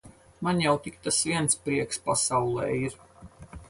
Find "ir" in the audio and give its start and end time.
2.85-3.01